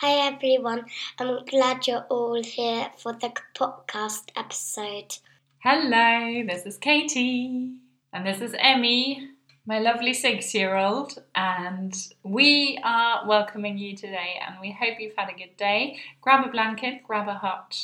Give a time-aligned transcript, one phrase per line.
[0.00, 0.86] Hi everyone,
[1.18, 5.18] I'm glad you're all here for the podcast episode.
[5.58, 7.74] Hello, this is Katie,
[8.10, 9.28] and this is Emmy,
[9.66, 14.40] my lovely six year old, and we are welcoming you today.
[14.48, 15.98] And we hope you've had a good day.
[16.22, 17.76] Grab a blanket, grab a hot,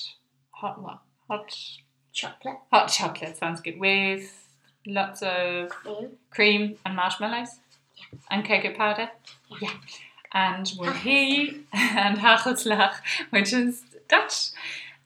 [0.53, 1.01] hot what?
[1.29, 1.55] Hot
[2.15, 4.49] Chocolate, hot chocolate sounds good with
[4.87, 7.59] lots of cream, cream and marshmallows
[8.31, 9.11] and cocoa powder.
[9.61, 9.75] Yeah.
[10.37, 12.93] And we'll hear you, and hagelslag,
[13.31, 14.51] which is Dutch.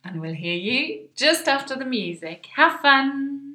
[0.04, 2.46] And we'll hear you just after the music.
[2.56, 3.49] Have fun!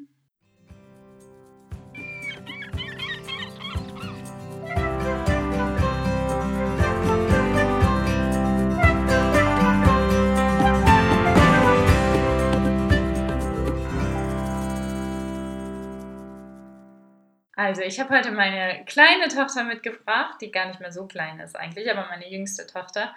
[17.66, 21.56] Also, ich habe heute meine kleine Tochter mitgebracht, die gar nicht mehr so klein ist
[21.56, 23.16] eigentlich, aber meine jüngste Tochter.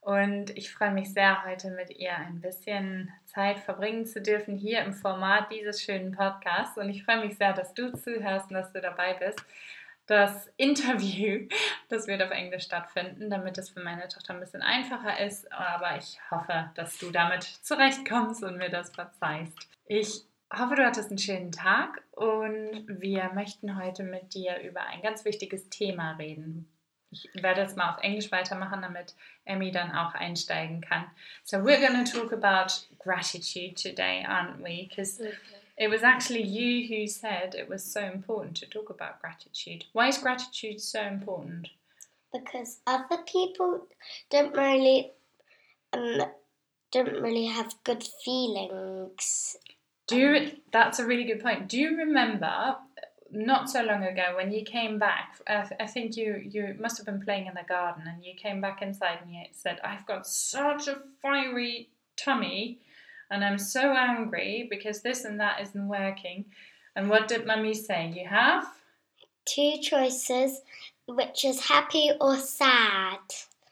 [0.00, 4.80] Und ich freue mich sehr, heute mit ihr ein bisschen Zeit verbringen zu dürfen hier
[4.80, 6.78] im Format dieses schönen Podcasts.
[6.78, 9.44] Und ich freue mich sehr, dass du zuhörst und dass du dabei bist.
[10.06, 11.46] Das Interview,
[11.90, 15.52] das wird auf Englisch stattfinden, damit es für meine Tochter ein bisschen einfacher ist.
[15.52, 19.68] Aber ich hoffe, dass du damit zurechtkommst und mir das verzeihst.
[19.84, 25.02] Ich hoffe, du hattest einen schönen Tag und wir möchten heute mit dir über ein
[25.02, 26.68] ganz wichtiges Thema reden.
[27.12, 31.10] Ich werde jetzt mal auf Englisch weitermachen, damit Emmy dann auch einsteigen kann.
[31.42, 34.86] So we're going to talk about gratitude today, aren't we?
[34.88, 35.20] Because
[35.76, 39.86] it was actually you who said it was so important to talk about gratitude.
[39.92, 41.68] Why is gratitude so important?
[42.32, 43.86] because other people
[44.30, 45.10] don't really
[45.92, 46.22] um,
[46.92, 49.56] don't really have good feelings.
[50.10, 51.68] Do you, that's a really good point.
[51.68, 52.76] Do you remember
[53.30, 55.36] not so long ago when you came back?
[55.48, 58.60] I, I think you you must have been playing in the garden and you came
[58.60, 62.78] back inside and you said, "I've got such a fiery tummy,
[63.30, 66.46] and I'm so angry because this and that isn't working."
[66.96, 68.12] And what did Mummy say?
[68.14, 68.66] You have
[69.46, 70.60] Two choices,
[71.06, 73.18] which is happy or sad,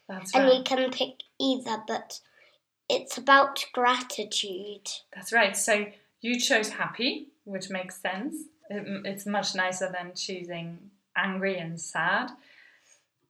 [0.09, 0.54] that's and right.
[0.59, 1.82] you can pick either.
[1.87, 2.21] But
[2.88, 4.88] it's about gratitude.
[5.15, 5.56] That's right.
[5.56, 5.87] So
[6.20, 8.34] you chose happy, which makes sense.
[8.70, 12.30] It, it's much nicer than choosing angry and sad.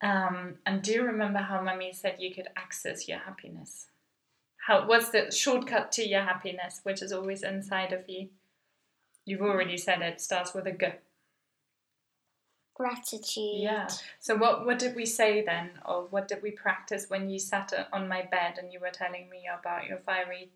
[0.01, 3.87] Um, and do you remember how Mummy said you could access your happiness?
[4.67, 8.29] How what's the shortcut to your happiness, which is always inside of you?
[9.25, 10.87] You've already said it starts with a G.
[12.75, 13.63] Gratitude.
[13.63, 13.89] Yeah.
[14.21, 17.73] So what what did we say then, or what did we practice when you sat
[17.93, 20.51] on my bed and you were telling me about your fiery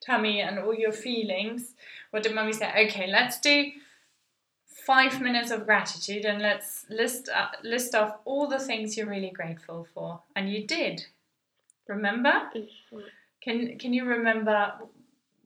[0.00, 1.74] tummy and all your feelings?
[2.10, 2.70] What did Mummy say?
[2.86, 3.70] Okay, let's do
[4.66, 9.30] five minutes of gratitude and let's list uh, list off all the things you're really
[9.30, 11.06] grateful for, and you did.
[11.86, 12.50] Remember?
[13.42, 14.72] Can Can you remember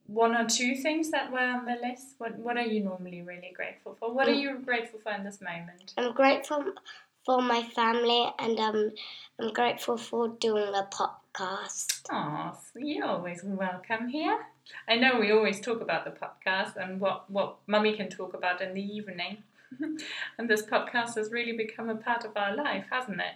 [0.06, 2.14] one or two things that were on the list?
[2.18, 4.12] What What are you normally really grateful for?
[4.12, 5.94] What are you grateful for in this moment?
[5.96, 6.64] I'm grateful
[7.24, 8.92] for my family, and um,
[9.38, 12.00] I'm grateful for doing a podcast.
[12.10, 14.38] Oh, you're always welcome here.
[14.88, 18.60] I know we always talk about the podcast and what, what mummy can talk about
[18.60, 19.38] in the evening.
[20.38, 23.34] and this podcast has really become a part of our life, hasn't it?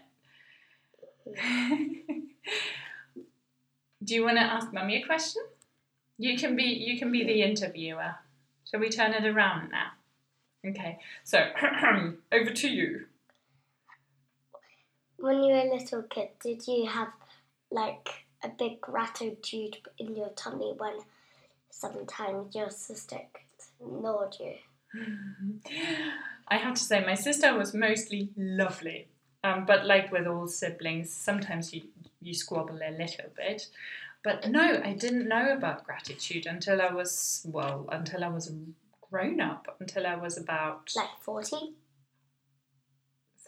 [4.05, 5.43] Do you want to ask mummy a question?
[6.19, 8.15] You can be you can be the interviewer.
[8.71, 9.91] Shall we turn it around now?
[10.65, 10.99] Okay.
[11.25, 11.51] So
[12.33, 13.06] over to you.
[15.19, 17.09] When you were a little kid, did you have
[17.71, 18.09] like
[18.43, 20.99] a big gratitude in your tummy when
[21.71, 23.19] sometimes your sister
[23.81, 24.55] ignored you?
[26.49, 29.09] I have to say, my sister was mostly lovely.
[29.43, 31.83] Um, but like with all siblings, sometimes you,
[32.21, 33.69] you squabble a little bit.
[34.23, 38.53] But no, I didn't know about gratitude until I was, well, until I was
[39.09, 41.75] grown up, until I was about Like 40?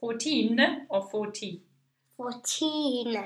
[0.00, 1.62] 14 or 40.
[2.16, 3.24] 14.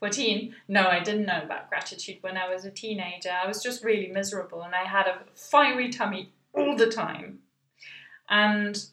[0.00, 3.30] 14 no i didn't know about gratitude when i was a teenager.
[3.30, 7.40] I was just really miserable and i had a fiery tummy all the time.
[8.28, 8.84] And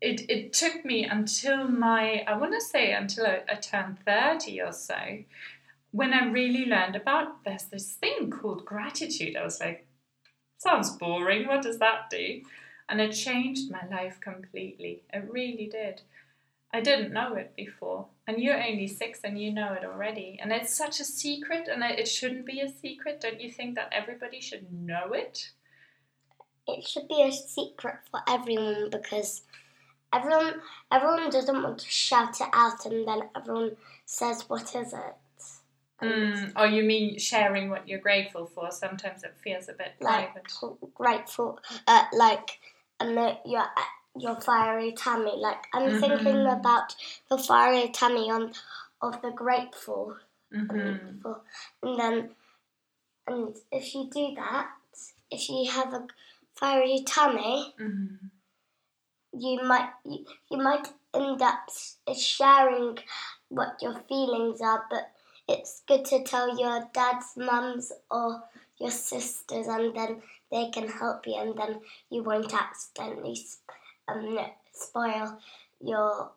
[0.00, 4.60] it, it took me until my i want to say until I, I turned 30
[4.60, 5.24] or so
[5.90, 9.36] when i really learned about there's this thing called gratitude.
[9.36, 9.86] I was like
[10.58, 11.48] sounds boring.
[11.48, 12.42] What does that do
[12.88, 16.02] and it changed my life completely it really did
[16.74, 18.08] I didn't know it before.
[18.26, 20.40] And you're only six and you know it already.
[20.42, 23.20] And it's such a secret, and it shouldn't be a secret.
[23.20, 25.52] Don't you think that everybody should know it?
[26.66, 29.42] It should be a secret for everyone because
[30.12, 30.54] everyone
[30.90, 35.14] everyone doesn't want to shout it out and then everyone says what is it?
[36.02, 36.52] Mm.
[36.56, 38.70] Or you mean sharing what you're grateful for?
[38.70, 40.92] Sometimes it feels a bit like private.
[40.94, 42.58] grateful, uh, like
[43.00, 43.64] and the, your
[44.16, 45.32] your fiery tummy.
[45.36, 46.58] Like I'm thinking Mhm.
[46.58, 46.94] about
[47.28, 48.54] the fiery tummy on
[49.00, 50.16] of the grateful,
[50.52, 51.42] hmm for,
[51.82, 52.34] and then
[53.26, 54.70] and if you do that,
[55.30, 56.06] if you have a
[56.54, 58.16] fiery tummy, hmm
[59.32, 61.68] you might you, you might end up
[62.16, 62.98] sharing
[63.48, 65.10] what your feelings are, but
[65.48, 68.42] it's good to tell your dad's mums or
[68.78, 71.80] your sisters, and then they can help you, and then
[72.10, 73.36] you won't accidentally
[74.08, 74.38] um,
[74.72, 75.38] spoil
[75.80, 76.30] your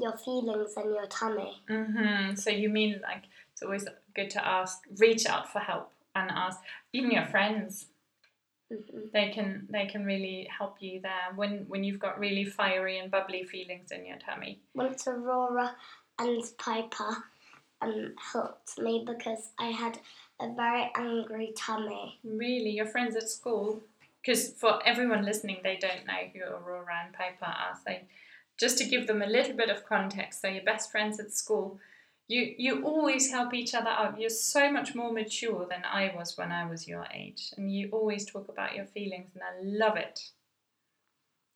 [0.00, 1.60] your feelings and your tummy.
[1.68, 6.30] hmm So you mean like it's always good to ask, reach out for help and
[6.30, 6.60] ask
[6.92, 7.86] even your friends.
[8.70, 8.78] hmm
[9.12, 13.10] They can they can really help you there when when you've got really fiery and
[13.10, 14.60] bubbly feelings in your tummy.
[14.74, 15.76] Once Aurora
[16.18, 17.24] and Piper
[17.82, 19.98] um, helped me because I had
[20.40, 22.18] a very angry tummy.
[22.24, 23.80] Really, your friends at school?
[24.20, 27.76] Because for everyone listening, they don't know who Aurora and Piper are.
[27.84, 27.96] So,
[28.58, 31.80] just to give them a little bit of context, so your best friends at school,
[32.28, 34.20] you you always help each other out.
[34.20, 37.88] You're so much more mature than I was when I was your age, and you
[37.90, 40.30] always talk about your feelings, and I love it.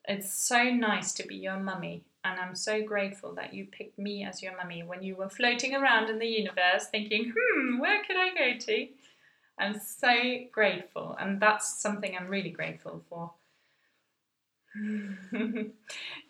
[0.09, 4.25] It's so nice to be your mummy, and I'm so grateful that you picked me
[4.25, 8.17] as your mummy when you were floating around in the universe thinking, hmm, where could
[8.17, 8.89] I go to?
[9.59, 10.13] I'm so
[10.53, 13.33] grateful, and that's something I'm really grateful for.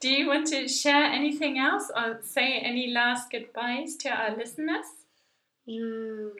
[0.00, 4.84] Do you want to share anything else or say any last goodbyes to our listeners?
[5.68, 6.30] Mm,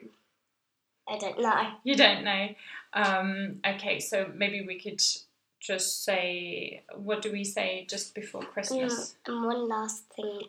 [1.09, 1.71] I don't know.
[1.83, 2.47] You don't know.
[2.93, 5.01] Um, okay, so maybe we could
[5.67, 9.15] just say, what do we say just before Christmas?
[9.27, 10.43] Mm, and one last thing.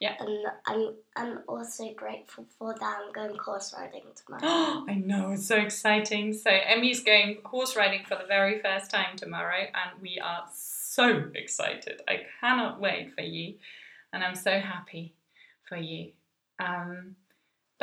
[0.00, 0.16] Yeah.
[0.18, 4.42] And I'm I'm also grateful for that I'm going horse riding tomorrow.
[4.88, 6.32] I know, it's so exciting.
[6.34, 11.30] So, Emmy's going horse riding for the very first time tomorrow, and we are so
[11.34, 12.02] excited.
[12.08, 13.54] I cannot wait for you,
[14.12, 15.14] and I'm so happy
[15.68, 16.10] for you.
[16.58, 17.14] Um,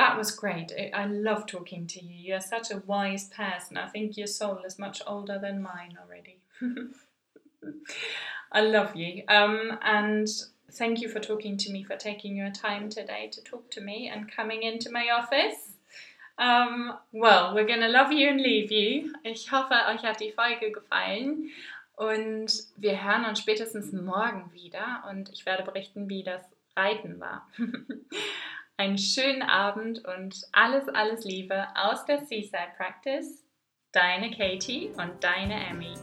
[0.01, 0.71] that was great.
[0.93, 2.15] I- love talking to you.
[2.27, 3.77] You're such a wise person.
[3.77, 6.37] I think your soul is much older than mine already.
[8.51, 9.23] I love you.
[9.27, 10.27] Um, and
[10.71, 14.09] thank you for talking to me, for taking your time today to talk to me
[14.11, 15.59] and coming into my office.
[16.39, 19.13] Um, well, we're gonna love you and leave you.
[19.23, 21.51] Ich hoffe, euch hat die Folge gefallen.
[21.95, 25.03] Und wir hören uns spätestens morgen wieder.
[25.11, 26.41] Und ich werde berichten, wie das
[26.75, 27.47] Reiten war.
[28.81, 33.45] Einen schönen Abend und alles, alles Liebe aus der Seaside Practice.
[33.91, 35.93] Deine Katie und deine Emmy.